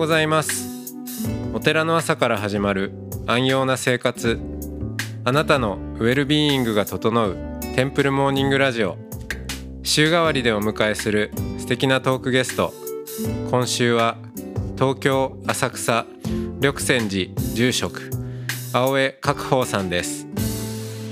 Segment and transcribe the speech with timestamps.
[0.00, 0.94] ございます。
[1.52, 2.94] お寺の朝から始まる
[3.26, 4.40] 安養な生活。
[5.26, 7.36] あなたのウェルビーイングが整う
[7.76, 8.96] テンプルモーニングラジオ。
[9.82, 12.72] 週替わりでお迎えする素敵なトークゲスト。
[13.50, 14.16] 今週は
[14.78, 18.10] 東京浅草緑泉寺住職
[18.72, 20.26] 青江角宝さんです。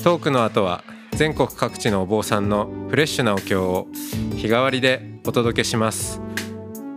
[0.03, 3.87] トークの後は全国各地のお坊さんのフレッシュなお経を
[4.39, 6.23] 日替わりでお届けします。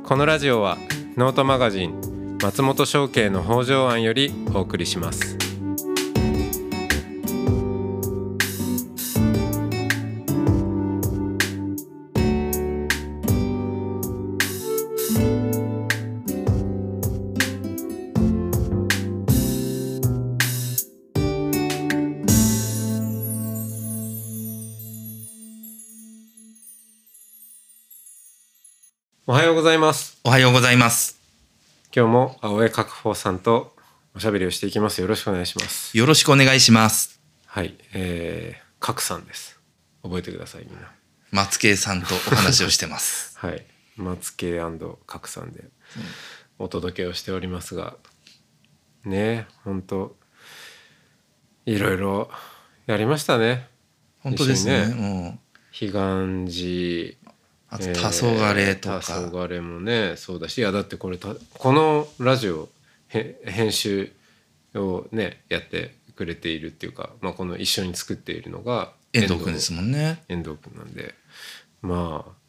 [0.06, 0.78] このラジオは
[1.18, 5.41] ノートマガジン松本商家の北条案よりお送りします。
[29.32, 30.20] おはようございます。
[30.26, 31.18] おはようございます。
[31.96, 33.74] 今日も青江角宝さんと
[34.14, 35.00] おしゃべりをしていきます。
[35.00, 35.98] よろしくお願いします。
[35.98, 37.22] よろしくお願いします。
[37.46, 37.78] はい。
[37.94, 39.58] えー、角さんです。
[40.04, 40.92] 覚えてくださいみんな。
[41.32, 43.32] 松慶さんとお話をしてます。
[43.40, 43.66] はい。
[43.96, 45.64] 松系角さんで
[46.60, 47.96] お届けをしておりますが。
[49.06, 50.14] ね本当
[51.66, 52.30] いろいろ
[52.86, 53.70] やりましたね。
[54.20, 54.82] 本当ですね。
[54.82, 55.40] 一緒にもう
[55.72, 57.21] 彼岸寺
[57.74, 62.68] あと黄昏とか、黄昏もねそうだしいやだってこれたこのラジオ
[63.10, 64.12] へ編集
[64.76, 70.22] をねやってくれているっていうか、まあ、この一緒に作っているのが遠藤くんですもんね。
[70.28, 71.16] 遠藤君なんで
[71.82, 72.42] まあ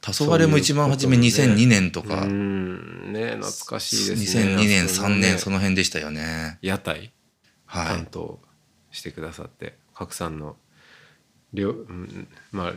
[0.00, 6.58] 黄昏も一番初めそういうことね2002年とか、うんね懐かしいですね2002年3あそこのね年その辺でしたよね。
[6.62, 7.12] 屋台
[7.66, 7.86] はい。
[7.88, 8.40] 担当
[8.90, 10.56] してくださって角さんの
[11.54, 12.72] 料,、うんまあ、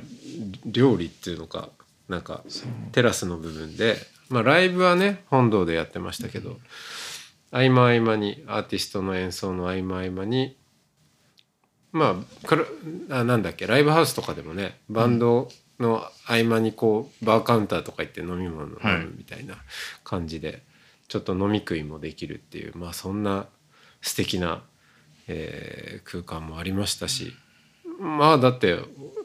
[0.65, 1.69] 料理っていうのか
[2.07, 2.43] なんか
[2.93, 3.97] テラスの部分で、
[4.29, 6.57] まあ、ライブはね本堂でやってましたけど、
[7.51, 10.55] 合間合間にアーティストの演奏の合間合間に
[11.91, 12.65] まあくら
[13.19, 15.49] あなんだっけライブハウスとかでもねバンド
[15.79, 19.05] の合間にこうバーカウンターとか行って飲み物飲はい。
[19.05, 19.55] むみたいな
[20.03, 20.63] 感じで、
[21.07, 23.47] ちょっと飲み食いもできるっていうまあそんな
[24.01, 24.61] 素敵な、
[25.27, 27.33] えー空間もありましたし
[27.99, 28.79] まあだって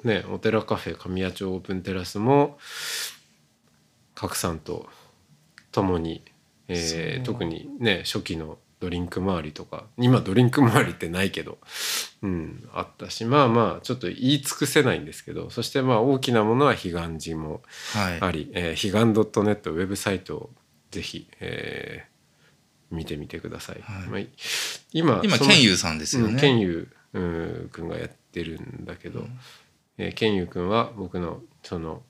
[0.05, 2.59] ねお寺カフェ神谷町オープンテラスも
[4.15, 4.89] 角さんと
[5.71, 6.23] 共に、
[6.69, 11.59] えー特にね初期のドリンク周りとか今ドリンク周りってないけど、
[12.23, 17.63] うん、あったしまあまあちょっと言い尽くせないんですけどそしてまあ大きなものは彼岸寺も
[17.93, 18.21] はい。
[18.21, 20.51] あり、えー、彼岸 .net ウェブサイトを
[20.91, 22.13] ぜひ、えー
[22.93, 23.81] 見てみてください。
[23.83, 24.21] はいまあ、
[24.93, 26.41] 今今、その健優さんですようん、ね。
[26.41, 29.27] ケンユウくんがやってるんだけど、
[29.99, 32.03] えーケンユウくんは僕のその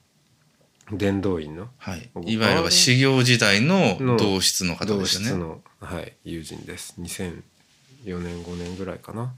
[0.91, 2.11] 伝道院のはい。
[2.13, 5.27] 僕いわゆる修行時代のの同室の方同ですよね。
[5.27, 9.35] 室の、はい、友人です2004年5年ぐらいかな。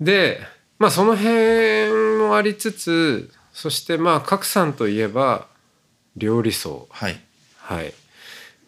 [0.00, 0.40] で
[0.78, 5.46] まあその辺もありつつそしてまあ角さんといえば
[6.16, 7.20] 料理層はい。
[7.56, 7.92] はい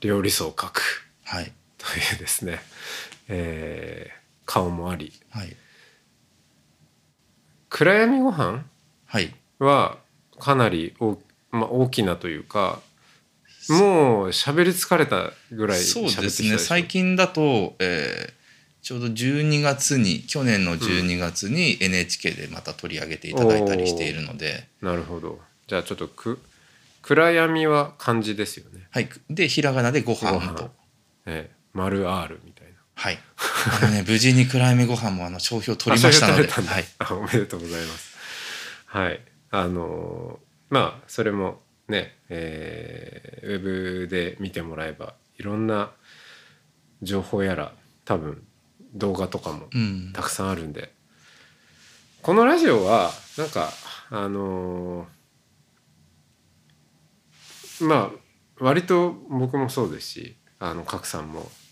[0.00, 0.80] 料理層角
[1.24, 1.52] はい。
[1.78, 2.60] というですね、
[3.28, 5.56] えー顔もありはい。
[7.76, 8.64] 暗闇ご飯？
[9.04, 9.34] はい。
[9.58, 9.98] は
[10.38, 11.18] かなり大,、
[11.50, 12.80] まあ、大きなというか
[13.68, 16.58] もう喋り疲れたぐらいそうですね。
[16.58, 18.44] 最近だと、えー
[18.84, 25.40] ちょうど12月に去年の12月に NHK でまた取り上げていただいたりしているので、なるほど。
[25.66, 26.38] じゃあちょっとく
[27.00, 28.86] 暗闇は漢字ですよね。
[28.90, 30.70] はい、でひらがなでご飯と。
[31.24, 31.54] ええ。
[31.72, 32.53] 丸 R みたいな
[32.94, 33.18] はい、
[33.82, 38.16] あのね、無事に暗闇ご飯もあの商標取りましたので、はい、あおめでとうございます。
[38.86, 39.20] はい。
[39.50, 45.92] あのーまあそれもね、えーウェブで見てもらえばいろんな
[47.02, 47.72] 情報やら
[48.04, 48.42] 多分
[48.94, 50.12] 動画とかもうん。
[50.12, 50.92] たくさんあるんで、
[52.22, 53.72] このラジオはなんか
[54.10, 58.18] あのーまあ
[58.60, 61.63] 割と僕もそうですしあの角さんもひ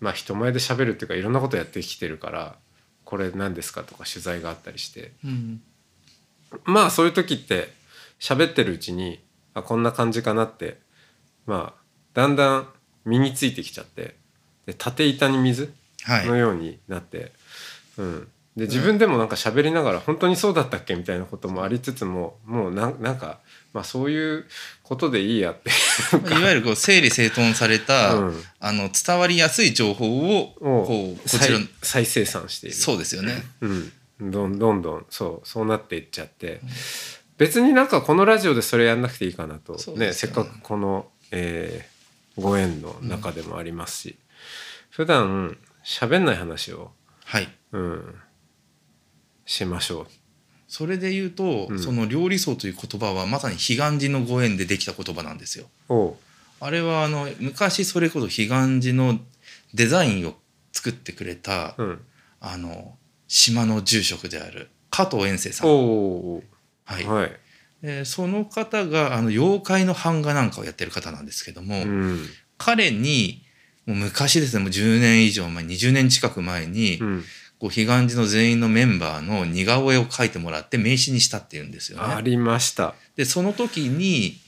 [0.00, 2.56] まあ人前で喋るっていうかいろんなことやってきてるから
[3.04, 5.12] これ何ですかとか取材があったりして。
[5.24, 5.62] うん。
[6.64, 7.72] まあそういう時って
[8.20, 9.22] 喋ってるうちに
[9.54, 10.78] あこんな感じかなって
[11.46, 11.80] まあ
[12.14, 12.68] だんだん
[13.04, 14.16] 身についてきちゃって
[14.66, 15.72] で縦板に水
[16.04, 16.26] はい。
[16.26, 17.32] のようになって、
[17.96, 23.40] うん、で自分でもなんか喋りながら本当にそうだったっけみたいなこともありつつももうなんなんか、
[23.74, 24.46] まあ、そういう
[24.82, 25.70] ことでいいやって。
[26.30, 28.42] いわゆるこう整理整頓された、うん。
[28.60, 32.76] あの伝わりやすい情報ををこうこちら再再生産している。
[32.76, 33.44] そうですよね。
[33.60, 33.92] うん、
[34.30, 36.60] どんどんどんそうそうなっていっちゃって、
[37.36, 41.94] 別になんかこのラジオでそれやんなくていいかなと、ねそうですよせっかくこの、えー
[42.36, 44.18] ご縁の中でもありますし、
[44.90, 46.90] 普段喋んない話を、
[47.24, 47.48] はい。
[47.72, 48.14] うん、
[49.46, 50.06] しましょ
[50.76, 51.78] それで言うと、うん。
[51.78, 55.66] その料理層という言葉はまさに彼岸寺のご縁でできた言葉なんですよ。
[56.58, 59.20] あれはあの昔それこそ彼岸寺の
[59.72, 60.34] デザインを
[60.72, 62.00] 作ってくれた、うん、
[62.40, 62.96] あの
[63.28, 66.42] 島の住職である加藤遠征さん、お
[66.84, 67.04] はい。
[67.04, 67.32] はい、
[67.80, 72.26] でその方があの妖怪の版画なんかをやってる方なんですけども、うん。
[72.58, 73.44] 彼に
[73.86, 77.24] もう昔ですねもう10年以上前20年近く前に、うん、
[77.64, 82.14] こう彼岸寺の全員のメンバーの似顔絵を描いてもらって名刺にしたっていうんですよね。
[82.14, 82.94] ありました。
[83.16, 84.38] でその時に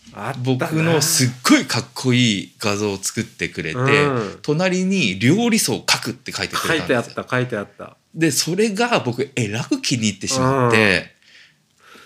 [0.45, 4.39] 僕のすっごいかっこいい画像を作ってくれて、うん。
[4.43, 7.15] 隣に料理層を描くって書いてく書いれたんですよ。
[7.15, 7.97] てあった書いてあった。
[8.15, 11.15] でそれが僕えらく気に入ってしまって、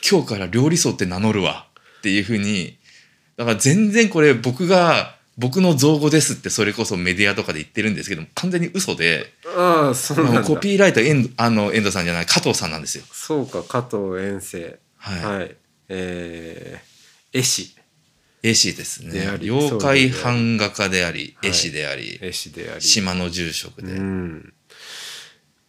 [0.09, 1.67] 今日から料理層って名乗るわ
[1.99, 2.79] っていうふうに
[3.37, 10.43] だから全然これ僕が僕の造語ですってそれこそメディアとかで言ってるんですけども完全に嘘でああそうなんだ。
[10.43, 13.05] コピーライター遠藤あの遠藤さんじゃない加藤さんなんですよ。
[13.11, 14.79] そうか加藤遠征。
[14.99, 15.39] はい。
[15.39, 15.57] はい、
[15.89, 17.75] えー、絵師。
[18.43, 19.13] 絵師ですね。
[19.13, 21.51] であり妖怪版画家でありはい。
[21.51, 22.81] 絵師であり、絵師であり。
[22.83, 24.53] 島の住職で、うん、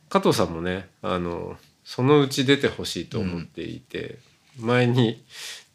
[0.09, 4.19] 加藤さんもねあのそのうち出てほしいと思っていて、
[4.59, 5.23] 前に、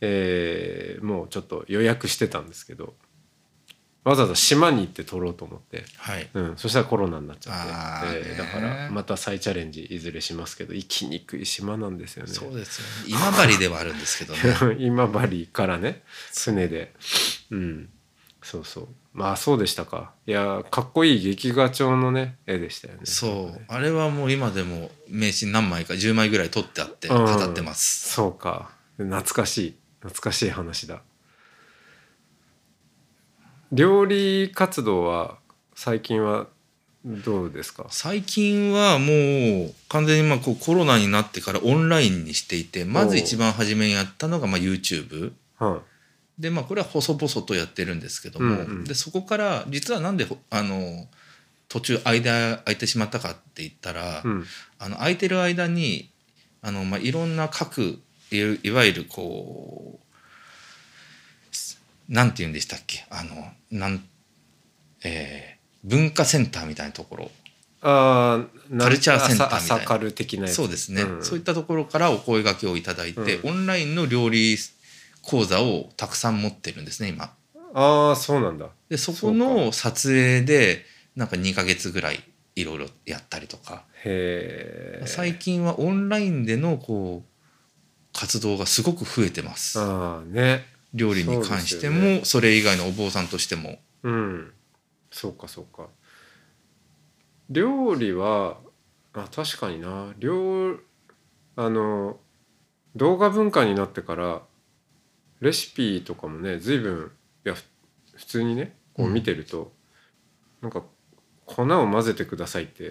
[0.01, 2.95] えーもうちょっと予約してたんですけど
[4.07, 6.29] わざわざ島に行って撮ろうと思って、はい。
[6.33, 12.33] うん、そしたらコロナになっちゃって、えーだからまた再チャレンジいずれしますけど行きにくい島なんですよね。
[12.33, 13.21] そうですよね。
[13.21, 14.77] 今治ではあるんですけどね。
[14.79, 16.95] 今治からね船で。
[17.51, 17.89] うん。
[18.45, 18.89] そうそう。
[19.13, 20.13] まあそうでしたか。
[20.25, 23.01] いやかっこいい劇画調のね絵でしたよね。
[23.03, 23.61] そう。
[23.67, 27.27] あれはもう今でも名刺何枚か10枚ぐらい取ってあってうん。
[27.27, 28.71] 飾ってます、そうか。
[28.99, 29.77] 懐かしい。
[29.99, 31.03] 懐かしい話だ
[33.73, 35.39] 料理活動は
[35.75, 36.47] 最近は
[37.05, 37.87] どうですか？
[37.91, 45.81] 最近はもう完全にまあこうコロナになってからオンラインにしていてまず一番初めにやったのがまあ YouTube は
[46.39, 48.85] でまあこれは細々とやってるんですけども、うんうん。
[48.85, 51.07] でそこから実はなんでほあの
[51.69, 54.45] 途中間空いてしまったかって言ったら、い、うん、
[54.79, 56.11] あの空いてる間に
[56.63, 60.06] あの、まあ、いろんな各いいわゆるこう
[62.09, 63.05] なんて言うんでしたっけ？
[63.11, 64.05] あのなん、
[65.05, 67.31] えー文化センターみたいなところ。
[67.81, 69.85] あーカルチャーセンターみたいな。
[69.85, 71.23] カル的なそうですね、ん。
[71.23, 74.57] そういったところからお声掛けをいただいて、うオンラインの料理
[75.23, 77.33] 講座をたくさん持ってるんですね今。
[77.75, 78.69] ああそうなんだ。
[78.89, 82.21] でそこの撮影でなんか2ヶ月ぐらい
[82.57, 83.85] いろいろやったりとか。
[84.05, 89.79] へえ最近はオンラインでのこう活動がすごく増えてます。
[89.79, 90.65] ああね
[90.97, 93.79] 料理に関してそうですよもそれ以外のお坊さんとしても。
[94.03, 94.53] うん。
[95.11, 95.87] そうかそうか。
[97.51, 98.59] 料理は
[99.13, 100.13] あ確かにな。
[100.19, 100.79] 料
[101.57, 102.19] あの
[102.97, 104.43] 動画文化になってから
[105.41, 107.13] レシピとかもね随分
[107.45, 107.65] いやふ
[108.17, 109.73] 普通にねこう見てると、
[110.63, 110.83] なんか
[111.45, 112.89] 粉を混ぜてくださいって、え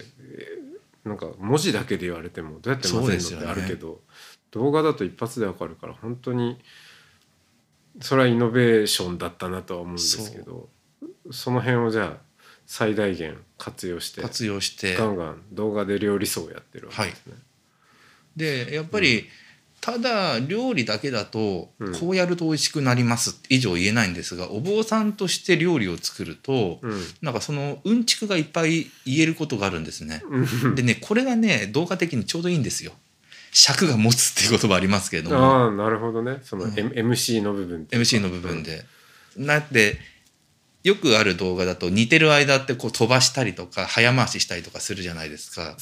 [0.62, 0.66] ー
[1.06, 4.02] なんか文字だけで言われてもどうやって混ぜるのってあるけど、
[4.50, 6.60] 動画だと一発でわかるから本当に
[8.02, 10.70] それはイノベーションだったなとは思うんですけど
[11.32, 12.26] その辺をじゃあ
[12.66, 14.96] 最大限活用して活用して。
[14.96, 17.34] ガンガン動画で料理層をやってるわけですね。
[18.36, 19.26] でやっぱり、
[19.80, 21.94] ただ料理だけだとうん。
[21.94, 27.02] こうやると美味しくなります以上言えないんですがお坊さんとして料理を作るとうん。
[27.22, 30.24] なんかそのうんちくがいっぱい言えることがあるんですね。
[30.28, 30.76] うん。
[30.76, 32.94] でねこれがね動画的にちょうどいいんですよ。
[33.56, 35.38] 尺が持つっていう言葉ありますけれども。
[35.38, 36.40] ああなるほどね。
[36.44, 36.72] その、うん。
[36.72, 38.84] MC の部分 MC の部分で。
[39.40, 39.98] だって
[40.84, 45.78] よくある動画だと似てる間ってこう飛ばしたりとか早回ししたりとかするじゃないですか。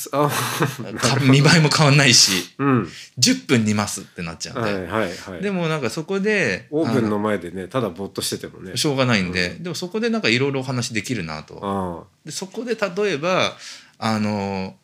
[1.28, 2.90] 見栄えも変わんないしうん。
[3.18, 4.72] 10分煮ますってなっちゃうんで。
[4.72, 5.42] はいはいはい。
[5.42, 8.78] でもなんかそこでオーブンあの前でねただぼーっとしててもね。
[8.78, 11.60] しょうがないんで、でもそこでなんかいろいろお話できるなと。
[11.64, 12.08] あ。
[12.24, 13.58] でそこで例えば
[13.98, 14.76] あの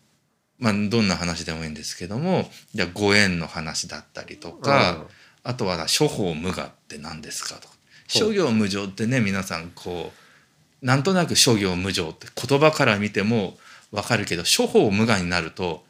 [0.60, 5.06] まあどんな話でもいいんですけどもじゃあご縁の話だったりとあか
[5.44, 7.80] あとは諸法無我って何ですかとか。
[8.10, 10.12] 諸行無常ってね皆さんこ
[10.82, 13.58] うなんとなく諸行無常って言葉から見ても
[13.92, 15.84] 分かるけど諸法無我になると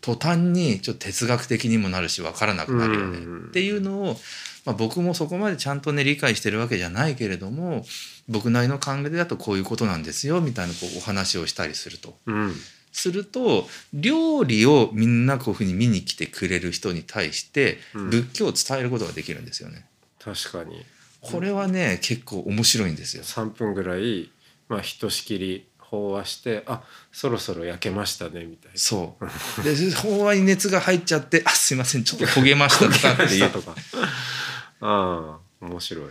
[0.00, 3.18] 途端にちょっと哲学的にもなるし分からなくなるよね。
[3.18, 3.46] うん。
[3.48, 4.16] っていうのを、
[4.64, 7.84] まあ、僕もそこまでちゃんとね理解してるわけじゃないけれども
[8.28, 12.16] 僕なりの考えだとこういうことなんですよみたいなこうお話をしたりすると。
[12.26, 12.54] うん
[12.94, 18.10] すると料理をみんなこういうふうに見に来てくれる人に対してうん。
[18.10, 19.84] 仏教を伝えることができるんですよね。
[20.20, 20.84] 確かに。
[21.20, 23.24] これはね結構面白いんですよ。
[23.24, 24.30] 3分ぐらい、
[24.68, 26.82] まあ、ひとしきり飽和してあ
[27.12, 28.78] そろそろ焼けましたねみたいな。
[28.78, 29.24] そう。
[29.64, 33.74] で飽和に熱が入っちゃって「あすいませんちょっと焦げました」とかっていうとか。
[34.80, 36.04] ああ面白い。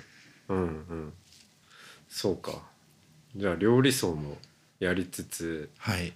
[0.50, 1.14] うんうん。
[2.10, 2.62] そうか。
[3.36, 4.38] じゃあ料理層も
[4.80, 6.14] やりつつはい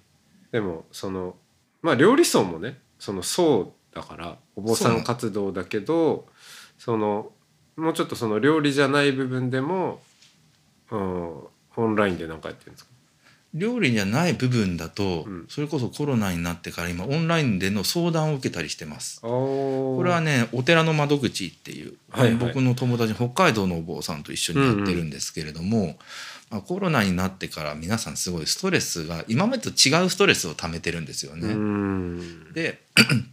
[0.58, 1.36] でもその
[1.84, 6.26] まあ料理層もねその層だからお坊さんん活動だけど
[6.80, 7.32] その
[7.76, 10.02] もうちょっとその料理じゃない部分でも、
[10.90, 11.44] うん、
[11.76, 12.90] オンラインで何かやってるんですか？
[13.54, 15.46] 料理じゃない部分だと、うん。
[15.48, 19.22] それこそコロナになってから今オンラインでの相談を受けたりしてます。
[19.22, 22.36] ここれはねお寺の窓口っていう、はいはい。
[22.36, 25.96] 僕の友達北海道のお坊さんと一緒にやってるんですけれども、まあ、
[26.50, 31.50] コロナになってから皆さんすごいストレスが今までと違うストレスを溜めてるんですよね。
[31.50, 32.54] うん。
[32.54, 32.82] で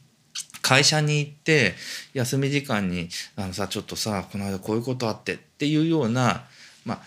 [0.63, 1.75] 会社に行って
[2.13, 6.45] 休み時間に「あのさちょっとさこの間こういうことあって」っていうような
[6.85, 7.01] まあ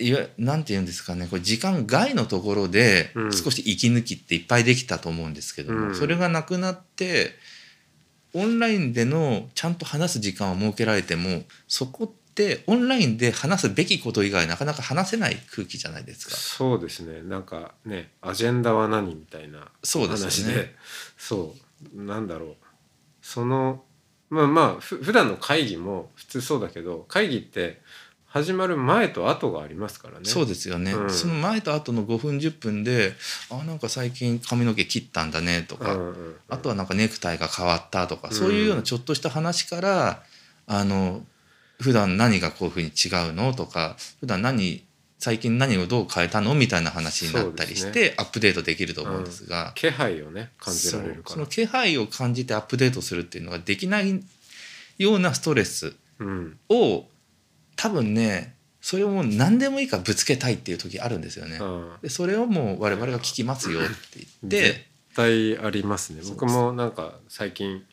[0.00, 3.32] いわなんて言うんですかねこれ時間外のところでうん。
[3.32, 5.94] 少し息抜きっていっぱいできたと思うんですけども、うん。
[5.94, 7.36] それがなくなって
[8.32, 16.34] オンラインでのちゃんと話す時間を設けられてもそこってオンラインで話すべきこと以外なかなか話せない空気じゃないですか。
[16.34, 17.22] そうですね。
[17.22, 20.74] なんかねアジェンダは何みたいな話でよね。
[21.18, 21.54] そ
[21.94, 22.02] う。
[22.02, 22.56] なんだろう。
[23.20, 23.84] その
[24.30, 27.82] まあまあふ普段の会議も普通そうだけど会議って
[28.26, 30.24] 始まる前と後がありますからね。
[30.24, 31.10] そうですよね、うん。
[31.10, 33.14] その前と後の5分10分で
[33.50, 36.36] 「あなんか最近髪の毛切ったんだね」とか、うんうんうん。
[36.48, 38.34] あとはなんかネクタイが変わったとか、うん。
[38.34, 40.22] そういうようなちょっとした話から
[40.66, 41.26] あの
[41.80, 44.84] 普段何がこういうふうに違うのとか普段何
[45.20, 51.34] 最近何をどう変えたのみたいな話になったりして、アップデートできると思うんですが、気配をね感じられるから。
[51.34, 54.24] その気配を感じてアップデートするっていうのができない
[54.96, 56.58] ようなストレスうん。
[56.70, 57.04] を
[57.76, 61.58] 多分ねそれをもう何でもいいからぶつけたいっていう時あるんですよね。
[61.58, 61.92] うん。
[62.00, 64.62] でそれをもう我々が聞きますよって言って。
[64.62, 64.80] 絶
[65.14, 66.22] 対ありますね。
[66.26, 67.84] 僕もなんか最近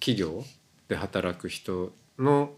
[0.00, 0.44] 企業
[0.88, 2.57] で働く人のうん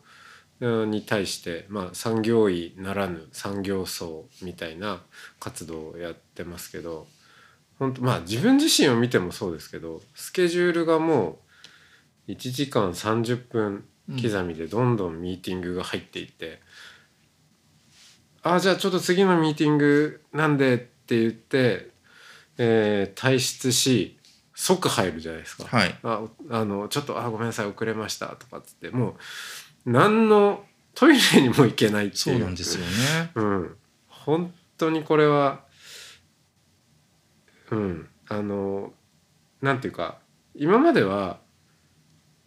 [0.60, 5.00] に対して、まあ、産業医ならぬ産業層みたいな
[5.38, 7.06] 活動をやってますけど
[7.78, 11.38] 本当まあ自分自身を見てもそうですけどスケジュールがも
[12.28, 13.84] う1時間30分
[14.20, 16.60] 刻みでどんどんミーティングが入っていって、
[18.42, 21.90] ああじゃあちょっと次のミーティングなんでって言って、
[22.58, 24.18] えー退出し
[24.54, 25.64] 即入るじゃないですか。
[25.64, 29.14] はいああのちょっとあごめんなさい遅れましたとかっつってもう
[29.84, 32.18] 何のトイレにも行けないっていう。
[32.18, 33.30] そうなんですよね。
[33.34, 33.76] うん、
[34.08, 35.64] 本当にこれは
[37.70, 38.08] うん。
[38.28, 38.92] あの
[39.60, 40.18] なんていうか
[40.54, 41.40] 今までは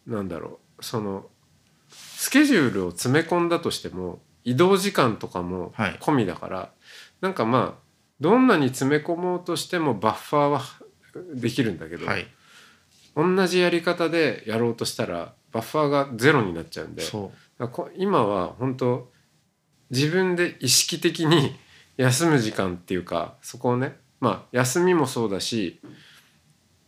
[0.08, 0.84] なんだろう。
[0.84, 1.28] その
[1.90, 5.98] スケジュールを詰め込んだとしても移動時間とかもはい。
[6.00, 6.72] 込みだから、
[7.22, 7.84] なんかまあ
[8.20, 10.62] どんなに詰め込もうとしてもバッファーは
[11.36, 12.28] できるんだけど、はい、
[13.16, 17.60] 同じやり方でやろうとしたらバッファーがゼロになっちゃうんでそう。
[17.60, 19.10] だこ今は本当
[19.92, 21.56] 自分で意識的に
[21.96, 25.80] 休む時間っていうかそこをねまあ休みもそうだし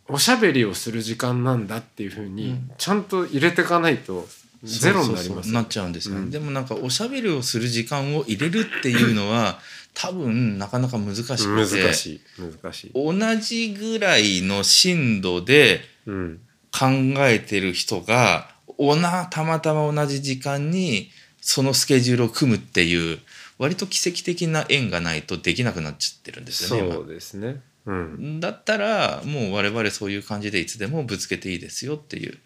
[0.07, 2.71] おしゃべりをする時間なんだっていうふうにうん。
[2.77, 4.27] ちゃんと入れていかないと
[4.63, 5.33] ゼロになりますよ。
[5.33, 6.31] そうそうそうなっちゃうんですよね、うん。
[6.31, 9.59] でもなんかおしゃべりをする時間を入れるっていうのは
[9.93, 12.91] 多分なかなか難しくて難しい難しい。
[12.95, 16.39] 同じぐらいの深度でうん。
[16.77, 16.87] 考
[17.19, 21.09] えてる人がおなたまたま同じ時間に
[21.41, 23.19] そのスケジュールを組むっていう
[23.57, 27.61] 割と奇跡的な縁がないとできなくなっちゃってるんですよね今そうですね。
[27.85, 32.39] うんだったらもう我々そういう感じでいつでもぶつけていいですよっていう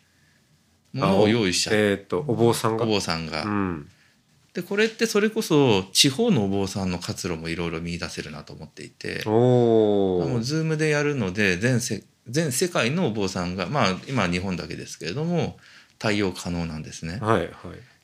[0.93, 2.83] ものを用意しちゃうえっ、とお坊さんが。
[2.83, 3.43] お坊さんが。
[3.43, 3.89] うん
[4.53, 10.39] でこれってそれこそ地方のお坊さんの活路もいろいろ見出せるなと思っていておもうお。
[10.39, 15.57] Zoom でやるので全世全世界のお坊さんがまあ今は日本だけですけれども
[15.99, 17.19] 対応可能なんですね。
[17.21, 17.49] はいはい。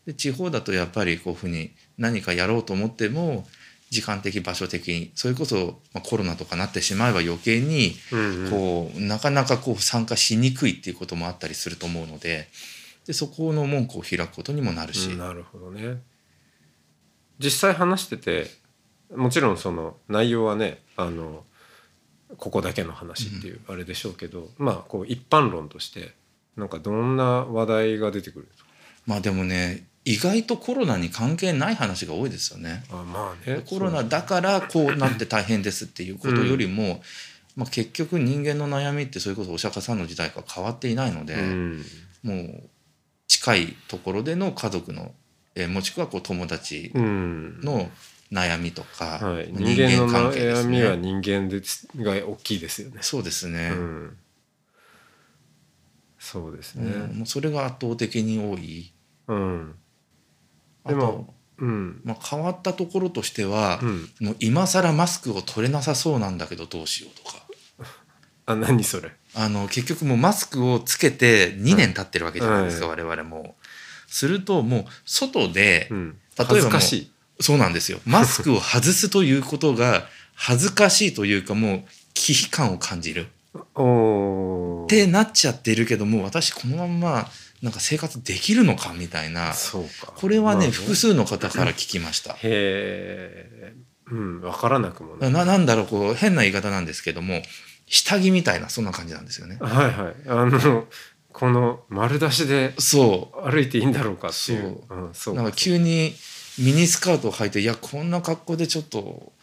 [0.05, 3.47] で地方だとやっぱりこういうふうに何かやろうと思っても
[3.89, 12.49] 時間的場所的にそれこそ、まあ、コロナとかなってしまえば余計にうんうんこうなかなかこう参加しにくいっていうこともあったりすると思うので
[13.07, 16.01] でそこの門戸を開くことにもなるし、うんなるほどね
[17.39, 18.47] 実際話してて
[19.15, 21.43] もちろんその内容はねあの
[22.37, 26.13] ここだけの話っていうあれでしょうけど、まあこう一般論として
[26.57, 28.47] なんかどんな話題が出てくる
[29.05, 32.83] まあでもね意外とコロナに関係ない話が多いですよね。
[32.91, 33.63] あまあね。
[33.65, 37.01] コロナだからこうなって大変ですっていうことよりも、
[37.55, 41.83] まあ、結局人間の悩みってそれこそお釈迦さんの時代から変わっていないので、うん。
[42.21, 42.69] もう
[43.27, 45.11] 近いところでの家族の、
[45.55, 47.59] えーもしくはこう友達うん。
[47.61, 47.89] の
[48.31, 50.97] 悩みとか、はい、人間の関係です悩みはね。
[50.97, 52.97] 人間ですが大きいですよね。
[53.01, 54.17] そうですね、うん、
[56.25, 57.13] そうですうんね。
[57.13, 58.91] もうそれが圧倒的に多い。
[59.27, 59.75] うん、
[60.87, 67.45] でもうん、まあ、変わったところとしては、うん、もう今更マスクを取れなさそうなんだけどどうしようとか
[68.47, 69.11] あ、何それ？
[69.35, 73.55] あの結局もうマスクをつけて2年経ってるわけじゃないですか、我々も。
[74.07, 77.11] するともう外で、うん、例えばもう恥ずかしい。
[77.39, 83.27] そうなんですよマスクを外すということが恥ずかしいというかもう危機感を感じる
[83.75, 84.74] おお。
[84.85, 87.27] ってなっちゃってるけども私このまんま
[87.61, 90.13] なんか生活できるのかみたいなそうか。
[90.15, 92.33] これはね,、まあ複数の方から聞きました。
[92.33, 93.73] へえ。
[94.11, 95.31] うん、わからなくもない。
[95.31, 97.41] ななんだろうこう変な言い方なんですけども
[97.87, 99.57] 下着みたいなそんな感じなんですよね。
[99.59, 100.15] はいはい。
[100.27, 100.87] あの、
[101.31, 104.83] この丸出しでそ歩いていいんだろうかっていう。
[104.89, 105.37] うん、そうう。
[105.37, 106.13] なんか急に
[106.59, 109.33] ミニスカートを履いていやこんな格好でちょっと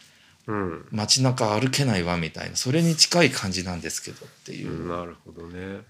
[0.46, 0.88] うん。
[0.90, 5.80] 街中歩けないわみたいなそれに近い感じなんですけどっていうう、んなるほどね。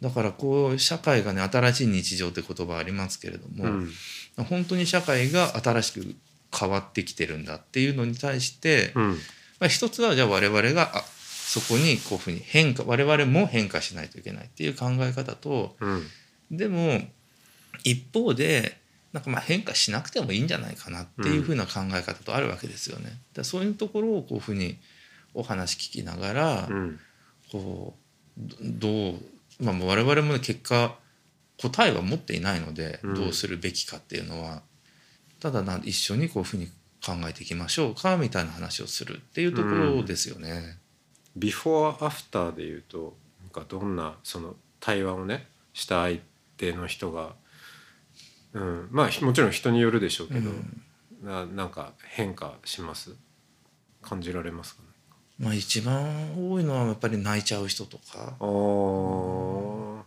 [0.00, 3.92] だからこう社会がね新しい日常って言葉ありますけれども、うん。
[4.48, 6.14] 本当に社会が新しく
[6.56, 9.10] 変わってきてるんだっていうのに対して、うん。
[9.58, 11.04] まあ、一つはじゃあ我々があ
[11.48, 16.06] そこにこういうふうに変化我々も変化しないといけないっていう考え方とうん。
[16.50, 17.00] でも
[17.84, 18.78] 一方で
[19.18, 23.04] なんかまあ変化しなくてもいいんじゃないかなっていうふうな考え方とあるわけですよね。
[23.04, 24.78] だからそういうところをこういうふうに
[25.34, 27.00] お話聞きながら、うん。
[27.50, 27.94] こ
[28.38, 29.14] うどどう、
[29.60, 30.96] まあ、もう我々もね結果
[31.60, 34.62] 答えは持っていないのでうんどうするべきかっていうのは、
[35.40, 36.68] ただな一緒にこういうふうに
[37.04, 40.78] 考えていきましょうかみたいな話をするっていうところですよね。
[41.36, 46.20] ビフォーアフターで言うとなんかどんなその対話をねした相
[46.56, 47.34] 手の人が、
[48.54, 50.82] うん、まあひもちろん人によるでしょうけど、うん。
[51.22, 53.14] ななんか変化します？
[54.02, 54.88] 感じられますかね？
[55.38, 58.36] まあ、一番多いのはやっぱり泣いちゃう人とか。
[58.40, 60.02] あー。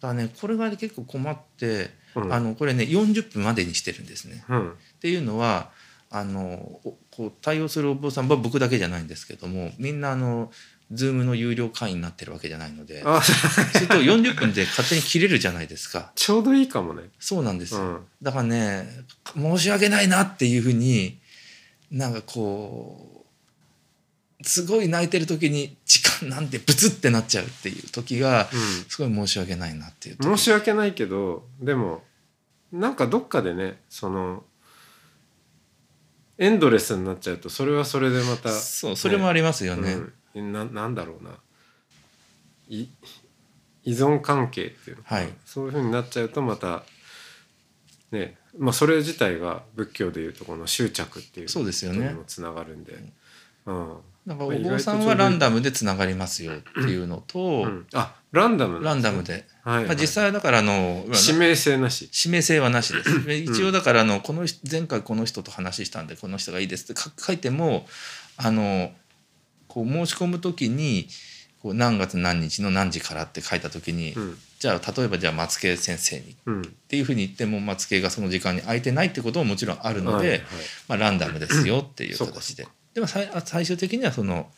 [0.00, 2.32] だねこれが結構困って、うん。
[2.32, 4.44] あのこれね40分までにしてるんですね。
[4.48, 4.70] うん。
[4.70, 5.70] っていうのは
[6.10, 10.50] あのおこう対応するお坊さんは僕だけじゃないんですけどもみんなあの
[10.92, 16.12] Zoom の有料会員になってるわけじゃないのであ すると40分で勝手に切れるじゃないですか。
[16.14, 17.10] ちょうどいいかもね。
[17.18, 18.00] そうなんですよ、うん。
[18.22, 21.18] だからね申し訳ないなっていうふうに
[21.90, 23.26] なんかこ
[24.40, 28.48] うすごい泣いてる時に時間なんてブツってなっちゃうっていう時が
[28.88, 30.38] すごい申し訳ないなっていう時。
[30.38, 32.04] 申し訳ないけどでも
[32.72, 34.44] なんかどっかでねその
[36.38, 41.30] エンドレスになっちゃうとそれはそれでまた、そうそれもありますよね、うん、ななんだろうな。
[42.68, 42.86] い
[43.84, 45.20] 依存関係っていうのかな。
[45.22, 45.32] はい。
[45.44, 46.82] そういうふうになっちゃうとまた
[48.10, 51.98] ねまあそれ自体が仏教でいうとこの執着っていうそうですよね。
[51.98, 52.98] ことにもつながるんで、
[53.66, 53.96] うん。
[54.26, 57.86] なんかお坊さんはランダムでつながりますよっていうのと、うん。
[57.94, 62.10] あランダムランダム、ムで、はいまあ、実際はだからあの指名性なし。
[62.12, 63.24] 指名性はなしです。
[63.24, 67.86] で一応だからあのこの人前回この人と話したんでこの人がいいですって書書いても
[68.36, 68.92] あの
[69.68, 71.08] こう申し込む時に
[71.62, 74.38] こう何月何日の何時からって書いた時に、うん。
[74.58, 76.62] じゃあ例えばじゃあ松慶先生にっうん。
[76.88, 80.40] ていうふうに言っても松慶がその時間に空いてないってことももちろんあるので、はいはい。
[80.88, 82.66] まあ、ランダムですよっていう形で。
[82.94, 84.50] でも最最終的にはその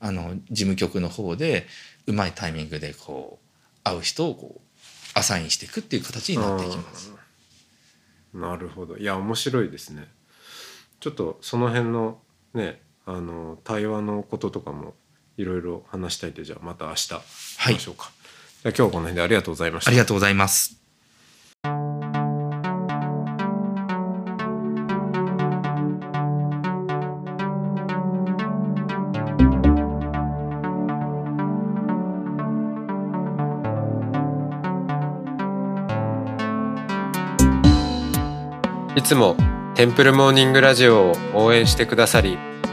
[0.00, 1.66] あの事務局の方で
[2.06, 7.12] うまいタイミングでこう会う人をこうアサインしていくっていう形になっていきます。
[8.34, 8.96] なるほど。
[8.96, 10.06] いや面白いですね。
[11.00, 12.18] ちょっとその辺の
[12.54, 14.92] ねあの対話のこととかも
[15.38, 17.14] いろいろ話したいんでじゃあまた明日し
[17.72, 18.10] ましょうか、
[18.62, 19.90] じゃあ今日はこの辺でありがとうございました。
[19.90, 20.74] ありがとうございます。
[38.94, 39.34] いつも
[39.76, 42.36] テンプルモーニングラジオを応援してくださり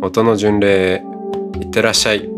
[0.00, 1.02] 音の巡礼へ
[1.60, 2.37] いってらっしゃい。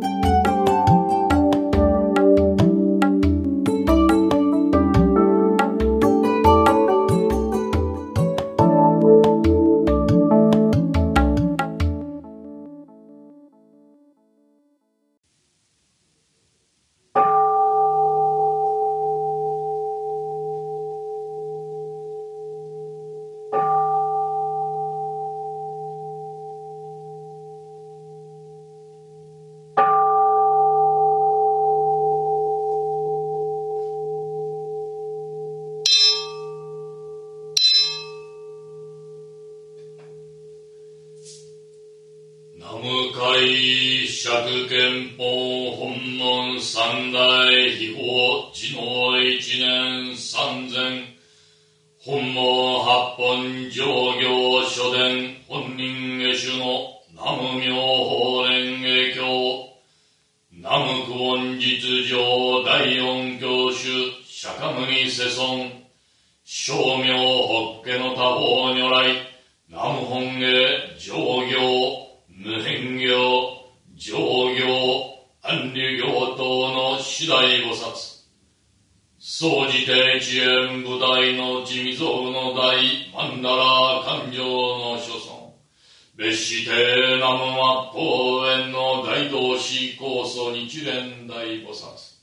[86.61, 92.20] して南無末法園の大同志高祖日蓮大菩薩。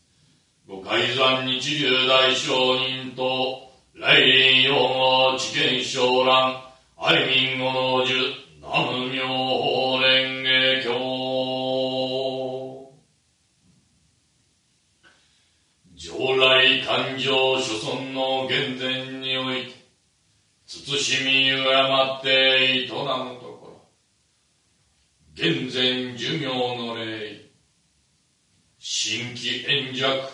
[0.67, 6.61] ご改ざん日流大商人と来臨用語知見昇蘭
[6.97, 8.13] 愛民語の樹
[8.61, 10.91] 南無妙法蓮華経
[15.95, 19.71] 上来勘定諸尊の現前において
[20.67, 23.36] 慎み敬って営む
[25.39, 27.51] 現前寿命の礼。
[28.79, 30.27] 新規円弱。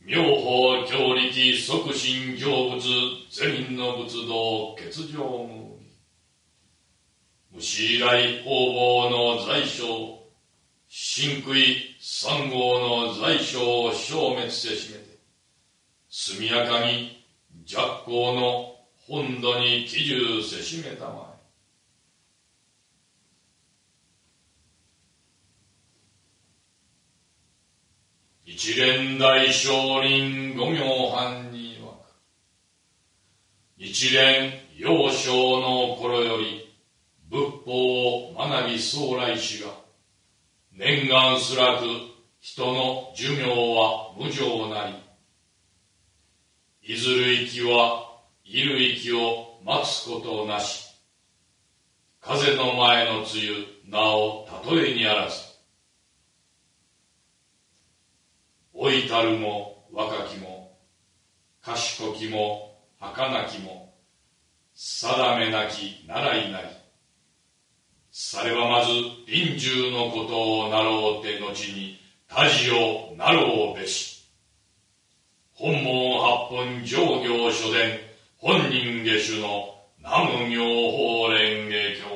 [0.00, 2.80] 妙法強力即身成仏
[3.30, 5.46] 善人の仏道欠場
[7.50, 10.22] 無虫来方々の在所
[10.88, 15.18] 真食い三号の在所を消滅せしめて。
[16.08, 17.26] 速やかに
[17.70, 18.74] 若光の
[19.06, 21.31] 本土に帰住せしめたまえ。
[28.64, 31.94] 一連大少林五行藩に曰く。
[33.76, 36.72] 一連幼少の頃より
[37.28, 39.70] 仏法を学び将来しが
[40.70, 41.86] 念願すらく
[42.38, 44.94] 人の寿命は無常なり
[46.82, 50.94] いずる息はいる息を待つことなし
[52.20, 53.26] 風の前の梅
[53.90, 55.51] 雨なお例えにあらず。
[58.82, 60.76] 老いたるも若きも
[61.62, 63.94] 賢きも儚きも
[64.74, 66.66] 定めなき習いなり
[68.10, 68.90] さればまず
[69.28, 74.28] 臨終のことをなろうて後に他事をなろうべし。
[75.52, 78.00] 本門八本上行書伝
[78.38, 80.58] 本人下手の南無妙
[80.90, 82.11] 法蓮華経。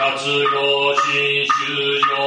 [0.00, 2.19] 他自个心自由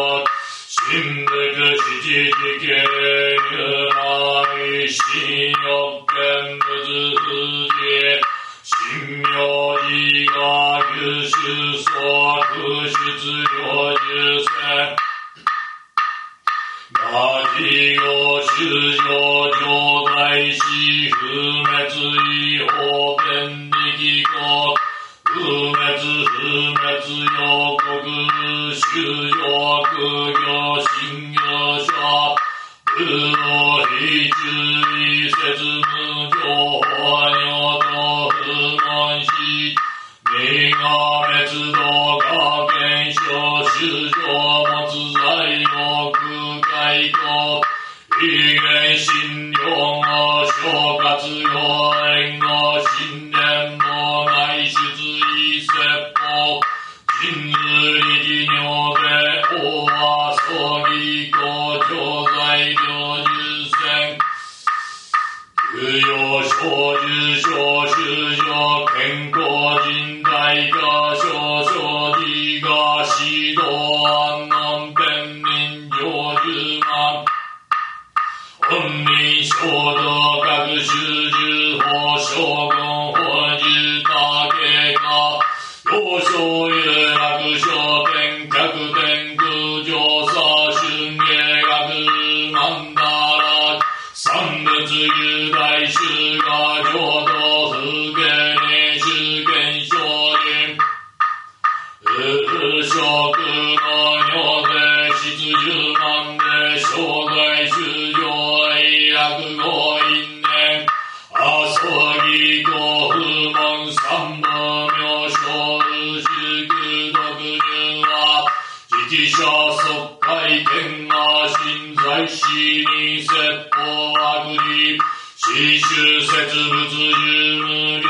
[126.04, 127.16] 節物十
[127.62, 127.66] 無
[128.02, 128.10] 力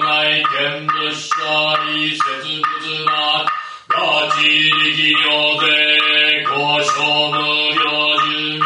[0.00, 1.36] 内見物者
[1.92, 2.24] に節
[2.56, 3.44] 物な
[3.88, 3.92] 拉
[4.30, 5.26] 致力量
[5.60, 5.68] 税
[6.42, 6.48] 交
[6.80, 6.96] 渉
[7.30, 7.36] 無
[7.74, 7.82] 料
[8.16, 8.64] 寿命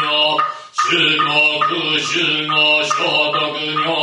[0.73, 2.53] 修国修の
[2.85, 2.93] 所
[3.33, 3.35] 得
[3.75, 3.96] 名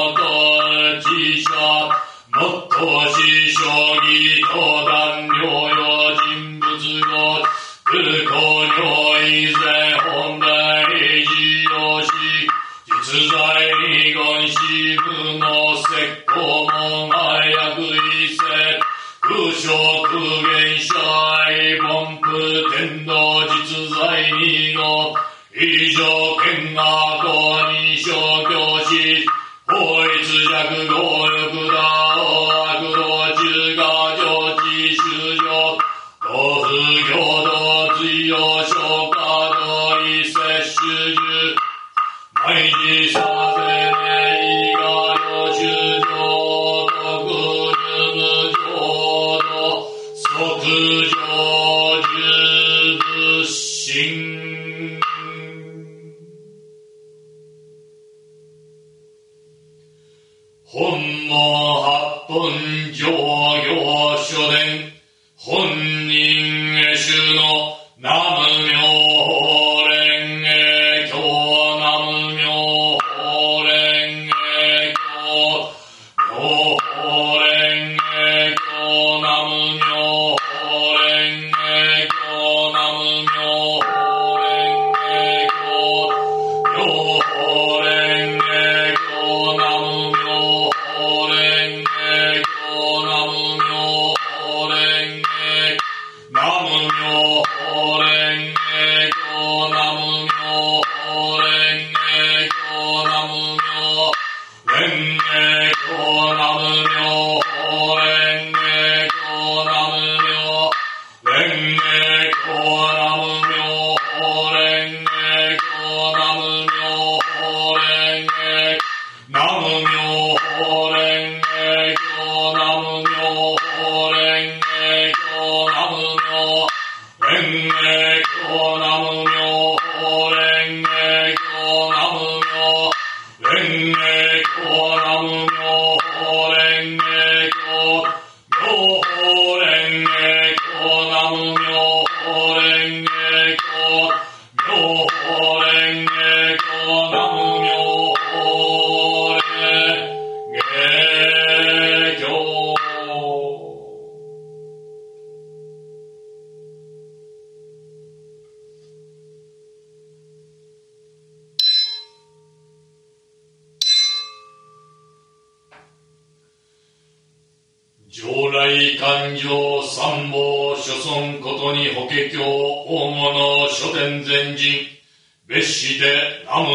[112.75, 114.54] Lord, our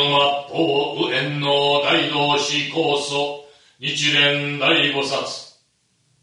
[0.09, 3.45] 右縁の大同士高祖
[3.79, 5.49] 日蓮大菩薩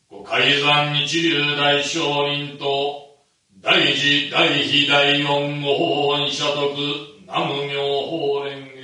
[0.08, 3.06] ご海山日流大聖人と
[3.60, 6.76] 大事大悲大恩ご法恩社徳
[7.26, 8.76] 南無妙法蓮華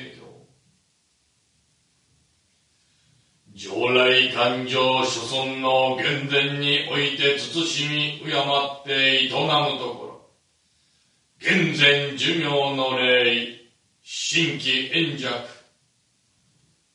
[3.55, 3.69] 経。
[3.71, 10.27] 上来勘定諸尊の原前において慎み敬って営むところ。
[11.39, 13.62] 現前寿命の礼。
[14.03, 15.31] 新規円弱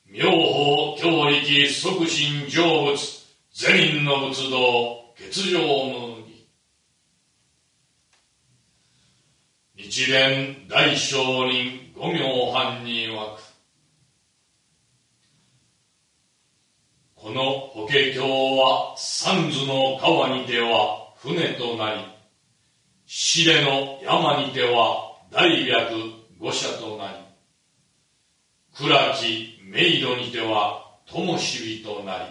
[0.05, 2.97] 妙法教力即身成仏
[3.53, 6.47] 善人の仏道欠場無義
[9.75, 13.41] 日蓮大聖人五行藩に曰く
[17.15, 17.43] この
[17.73, 22.01] 法華経は三途の川にては船となり
[23.05, 27.17] 死での山にては大白五社となり
[28.75, 32.23] 暗き冥土にては灯火とな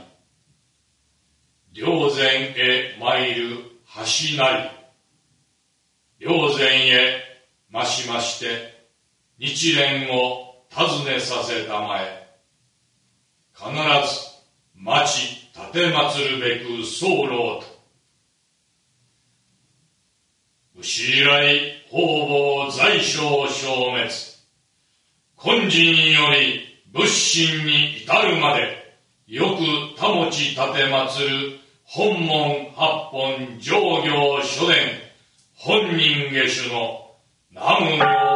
[1.73, 3.57] り霊前へ参る
[3.95, 4.71] 橋な
[6.19, 7.42] り霊前へ
[7.73, 8.87] 増しまして
[9.38, 12.29] 日蓮を訪ねさせたまえ
[13.55, 14.37] 必ず
[14.75, 17.76] 待ち立て祀るべく候と
[20.77, 21.55] 牛以来
[21.91, 24.37] 方々在所消滅。
[25.43, 35.01] 根人により仏心に至るまでよく保ち立て祭る本門八本上行書伝
[35.55, 37.12] 本人下手の
[37.51, 38.36] 南無